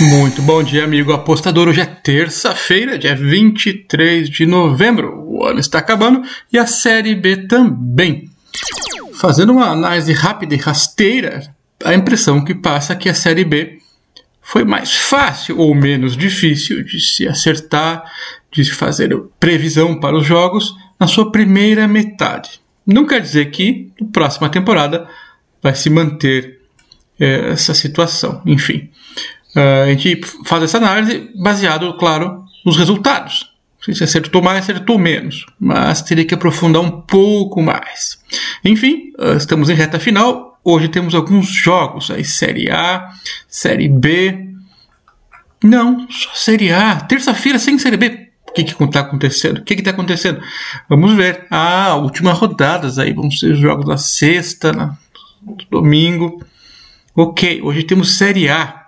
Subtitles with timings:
[0.00, 1.68] Muito bom dia, amigo apostador.
[1.68, 5.22] Hoje é terça-feira, dia 23 de novembro.
[5.26, 8.30] O ano está acabando e a Série B também.
[9.12, 13.78] Fazendo uma análise rápida e rasteira, a impressão que passa é que a Série B
[14.40, 18.02] foi mais fácil ou menos difícil de se acertar,
[18.50, 22.58] de fazer previsão para os jogos na sua primeira metade.
[22.86, 25.06] Não quer dizer que na próxima temporada
[25.62, 26.58] vai se manter
[27.18, 28.40] é, essa situação.
[28.46, 28.89] Enfim,
[29.54, 33.50] a gente faz essa análise baseado, claro, nos resultados.
[33.80, 38.20] Se acertou mais, acertou menos, mas teria que aprofundar um pouco mais.
[38.62, 40.60] Enfim, uh, estamos em reta final.
[40.62, 43.08] Hoje temos alguns jogos aí, Série A,
[43.48, 44.50] Série B.
[45.64, 46.96] Não, só Série A.
[46.96, 48.28] Terça-feira sem Série B.
[48.46, 49.58] O que está acontecendo?
[49.58, 50.42] O que está acontecendo?
[50.88, 51.46] Vamos ver.
[51.50, 54.98] Ah, últimas rodadas aí vão ser os jogos da sexta,
[55.70, 56.44] domingo.
[57.16, 58.79] Ok, hoje temos Série A.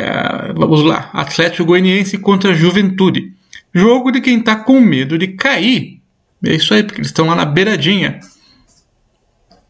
[0.00, 1.10] É, vamos lá.
[1.12, 3.34] Atlético Goianiense contra Juventude.
[3.74, 6.00] Jogo de quem está com medo de cair.
[6.42, 8.18] É isso aí, porque eles estão lá na beiradinha.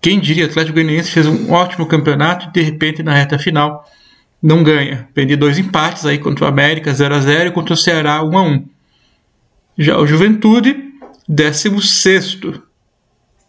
[0.00, 3.84] Quem diria, Atlético Goianiense fez um ótimo campeonato e de repente na reta final
[4.40, 5.08] não ganha.
[5.14, 8.38] Vende dois empates aí contra o América 0 a 0 e contra o Ceará 1
[8.38, 8.68] a 1.
[9.76, 10.76] Já o Juventude,
[11.28, 12.38] 16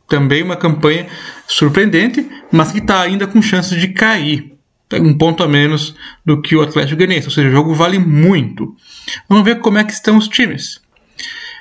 [0.09, 1.05] Também uma campanha
[1.47, 4.51] surpreendente, mas que está ainda com chances de cair
[4.99, 8.75] um ponto a menos do que o Atlético Goianiense, ou seja, o jogo vale muito.
[9.29, 10.81] Vamos ver como é que estão os times.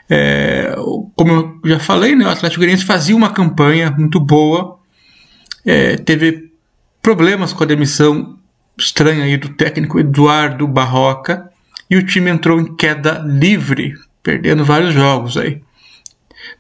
[0.09, 0.75] É,
[1.15, 4.79] como eu já falei, né, o Atlético Goianiense fazia uma campanha muito boa,
[5.65, 6.51] é, teve
[7.03, 8.39] problemas com a demissão
[8.79, 11.51] estranha aí do técnico Eduardo Barroca
[11.89, 15.63] e o time entrou em queda livre, perdendo vários jogos aí.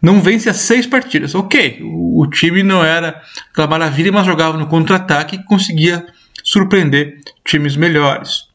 [0.01, 1.35] Não vence as seis partidas.
[1.35, 6.07] Ok, o, o time não era aquela maravilha, mas jogava no contra-ataque e conseguia
[6.51, 8.49] surpreender times melhores.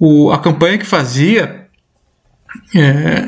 [0.00, 1.68] O, a campanha que fazia
[2.74, 3.22] é,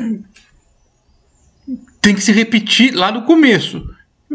[2.01, 3.81] tem que se repetir lá no começo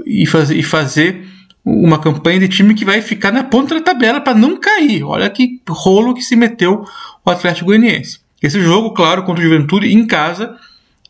[0.06, 1.28] e, faz, e fazer
[1.62, 5.04] uma campanha de time que vai ficar na ponta da tabela para não cair.
[5.04, 6.82] Olha que rolo que se meteu
[7.22, 8.20] o Atlético Goianiense.
[8.42, 10.56] Esse jogo, claro, contra o Juventude em casa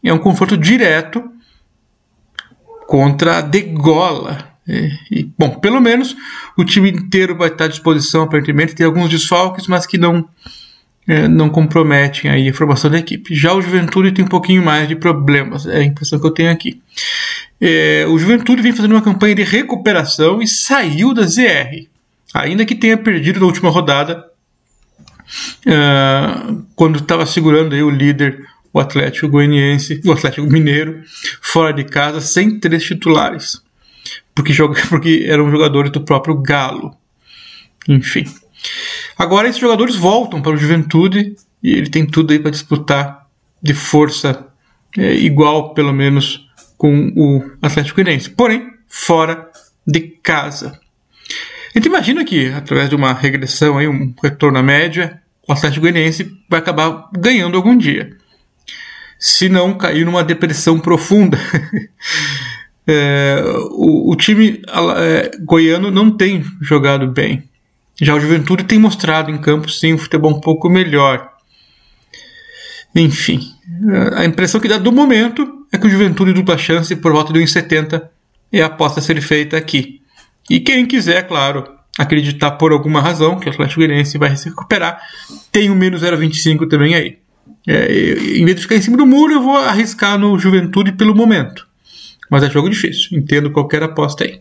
[0.02, 1.30] é um confronto direto
[2.88, 6.16] contra a Degola, é, e, bom, pelo menos
[6.56, 8.74] o time inteiro vai estar à disposição, aparentemente.
[8.74, 10.28] Tem alguns desfalques, mas que não,
[11.08, 13.34] é, não comprometem aí a formação da equipe.
[13.34, 16.50] Já o Juventude tem um pouquinho mais de problemas, é a impressão que eu tenho
[16.50, 16.80] aqui.
[17.60, 21.86] É, o Juventude vem fazendo uma campanha de recuperação e saiu da ZR,
[22.32, 24.24] ainda que tenha perdido na última rodada,
[25.66, 31.02] é, quando estava segurando aí o líder, o Atlético Goianiense, o Atlético Mineiro,
[31.42, 33.60] fora de casa, sem três titulares
[34.34, 36.94] porque, joga, porque eram jogadores do próprio Galo.
[37.88, 38.24] Enfim.
[39.16, 43.26] Agora esses jogadores voltam para o Juventude e ele tem tudo aí para disputar
[43.62, 44.46] de força
[44.96, 46.46] é, igual, pelo menos,
[46.76, 48.30] com o Atlético Goianiense.
[48.30, 49.50] Porém, fora
[49.86, 50.78] de casa.
[51.74, 55.82] A gente imagina que, através de uma regressão, aí, um retorno à média, o Atlético
[55.82, 58.16] Goianiense vai acabar ganhando algum dia.
[59.18, 61.38] Se não cair numa depressão profunda.
[62.92, 63.40] É,
[63.70, 64.60] o, o, time
[64.96, 67.44] é, goiano não tem jogado bem.
[68.00, 71.30] Já o Juventude tem mostrado em campo, sim, um futebol um pouco melhor.
[72.94, 73.40] Enfim,
[74.16, 77.38] a impressão que dá do momento é que o Juventude dupla chance por volta de
[77.38, 78.02] 1,70
[78.52, 80.00] é a aposta a ser feita aqui.
[80.48, 81.64] E quem quiser, claro,
[81.96, 85.00] acreditar por alguma razão que o Atlético Goianiense vai se recuperar,
[85.52, 87.18] tem o menos 0,25 também aí.
[87.68, 87.92] É,
[88.38, 91.69] em vez de ficar em cima do muro, eu vou arriscar no Juventude pelo momento.
[92.30, 93.18] Mas é jogo difícil.
[93.18, 94.40] Entendo qualquer aposta aí.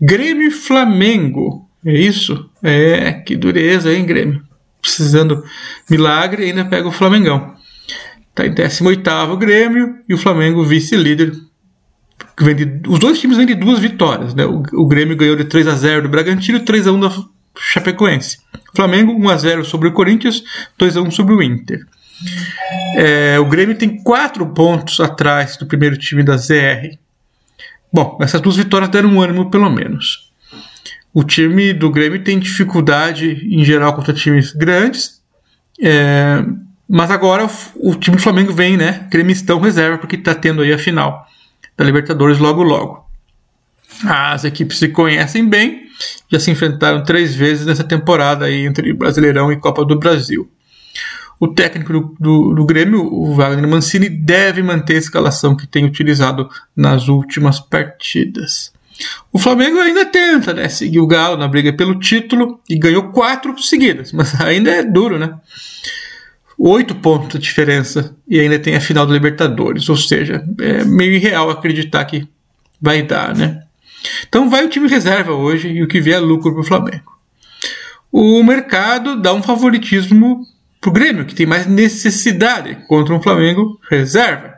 [0.00, 1.68] Grêmio e Flamengo.
[1.86, 2.50] É isso?
[2.62, 4.42] É, que dureza, hein, Grêmio?
[4.80, 5.44] Precisando
[5.88, 7.54] milagre, ainda pega o Flamengão.
[8.34, 11.32] Tá em 18 o Grêmio e o Flamengo vice-líder.
[12.88, 14.34] Os dois times vêm de duas vitórias.
[14.34, 14.44] Né?
[14.44, 17.12] O, o Grêmio ganhou de 3 a 0 do Bragantino e 3 a 1 da
[17.56, 18.38] Chapecoense.
[18.74, 20.42] Flamengo 1 a 0 sobre o Corinthians,
[20.76, 21.86] 2 a 1 sobre o Inter.
[22.96, 26.98] É, o Grêmio tem 4 pontos atrás do primeiro time da ZR.
[27.94, 30.32] Bom, essas duas vitórias deram um ânimo pelo menos.
[31.12, 35.22] O time do Grêmio tem dificuldade em geral contra times grandes,
[35.80, 36.44] é,
[36.88, 39.06] mas agora o, o, time do Flamengo vem, né?
[39.08, 41.24] Gremistão reserva, porque está tendo aí a final
[41.76, 43.08] da Libertadores logo logo.
[44.04, 45.84] As equipes se conhecem bem,
[46.28, 50.50] já se enfrentaram três vezes nessa temporada aí entre Brasileirão e Copa do Brasil.
[51.38, 55.84] O técnico do, do, do, Grêmio, o Wagner Mancini, deve manter a escalação que tem
[55.84, 58.72] utilizado nas últimas partidas.
[59.32, 60.68] O Flamengo ainda tenta, né?
[60.68, 65.18] Seguir o Galo na briga pelo título e ganhou quatro seguidas, mas ainda é duro,
[65.18, 65.34] né?
[66.56, 71.12] Oito pontos de diferença e ainda tem a final da Libertadores, ou seja, é meio
[71.12, 72.28] irreal acreditar que
[72.80, 73.64] vai dar, né?
[74.28, 77.12] Então vai o time reserva hoje e o que vier é lucro para o Flamengo.
[78.12, 80.46] O mercado dá um favoritismo
[80.84, 84.52] para o Grêmio, que tem mais necessidade contra um Flamengo reserva.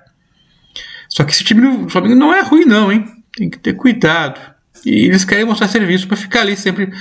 [1.09, 3.05] Só que esse time do Flamengo não é ruim, não, hein?
[3.37, 4.41] Tem que ter cuidado.
[4.85, 6.93] E eles querem mostrar serviço para ficar ali sempre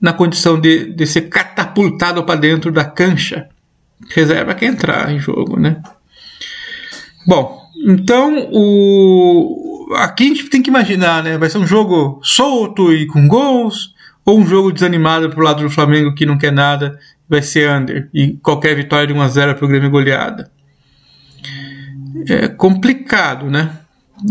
[0.00, 3.48] na condição de, de ser catapultado para dentro da cancha.
[4.10, 5.82] Reserva quer entrar em jogo, né?
[7.26, 11.36] Bom, então o aqui a gente tem que imaginar, né?
[11.36, 13.92] Vai ser um jogo solto e com gols
[14.24, 16.96] ou um jogo desanimado pro lado do Flamengo que não quer nada,
[17.28, 20.50] vai ser under e qualquer vitória de 1 a 0 para o Grêmio goleada.
[22.28, 23.70] É complicado, né?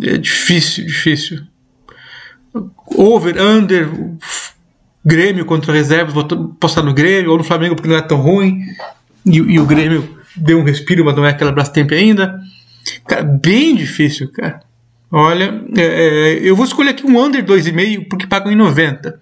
[0.01, 1.41] É difícil, difícil.
[2.87, 3.89] Over, under,
[5.05, 6.25] Grêmio contra reservas, vou
[6.59, 8.61] postar no Grêmio, ou no Flamengo porque não é tão ruim,
[9.25, 12.39] e, e o Grêmio deu um respiro, mas não é aquela Brastemp ainda.
[13.07, 14.61] Cara, bem difícil, cara.
[15.09, 19.21] Olha, é, é eu vou escolher aqui um under 2,5 porque pagam em 90.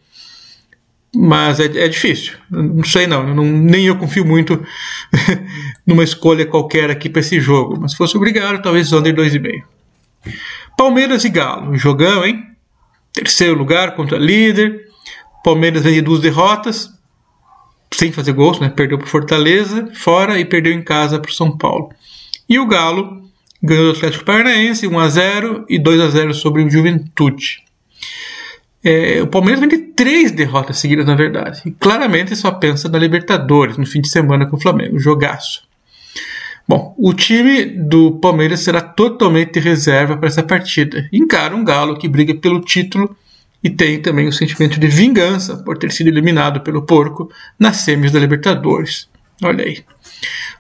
[1.16, 2.34] Mas é, é difícil.
[2.50, 4.64] Não sei não, não, nem eu confio muito
[5.88, 7.78] numa escolha qualquer aqui para esse jogo.
[7.80, 9.64] Mas se fosse obrigado, talvez under 2,5.
[10.78, 12.44] Palmeiras e Galo, jogão, hein?
[13.14, 14.90] Terceiro lugar contra líder.
[15.44, 16.92] Palmeiras vem de duas derrotas,
[17.94, 18.68] sem fazer gols, né?
[18.68, 21.92] Perdeu para Fortaleza fora e perdeu em casa para São Paulo.
[22.50, 23.22] E o Galo
[23.64, 27.65] ganhou do Atlético Paranaense 1 a 0 e 2 a 0 sobre o Juventude.
[28.88, 31.60] É, o Palmeiras vem de três derrotas seguidas, na verdade.
[31.66, 35.00] E claramente só pensa na Libertadores no fim de semana com o Flamengo.
[35.00, 35.64] Jogaço.
[36.68, 41.10] Bom, o time do Palmeiras será totalmente reserva para essa partida.
[41.12, 43.16] Encara um Galo que briga pelo título
[43.64, 48.12] e tem também o sentimento de vingança por ter sido eliminado pelo Porco nas semis
[48.12, 49.10] da Libertadores.
[49.44, 49.84] Olha aí.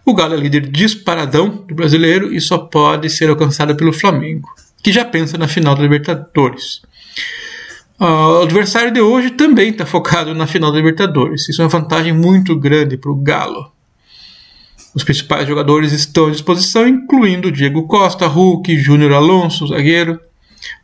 [0.03, 4.49] O Galo é líder disparadão do brasileiro e só pode ser alcançado pelo Flamengo,
[4.81, 6.81] que já pensa na final da Libertadores.
[7.99, 11.47] Uh, o adversário de hoje também está focado na final da Libertadores.
[11.47, 13.71] Isso é uma vantagem muito grande para o Galo.
[14.93, 20.19] Os principais jogadores estão à disposição, incluindo Diego Costa, Hulk, Júnior Alonso, zagueiro.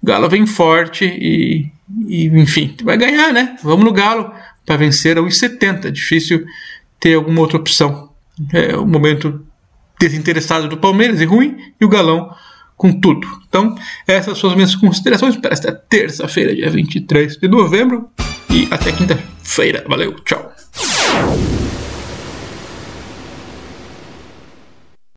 [0.01, 1.69] O Galo vem forte e,
[2.07, 3.57] e, enfim, vai ganhar, né?
[3.63, 4.31] Vamos no Galo
[4.65, 5.91] para vencer a 1,70.
[5.91, 6.45] Difícil
[6.99, 8.09] ter alguma outra opção.
[8.53, 9.45] É o momento
[9.99, 12.33] desinteressado do Palmeiras e ruim, e o Galão
[12.81, 13.27] com tudo.
[13.47, 13.75] Então,
[14.07, 18.09] essas são as minhas considerações para esta terça-feira, dia 23 de novembro.
[18.49, 19.85] E até quinta-feira.
[19.87, 20.51] Valeu, tchau.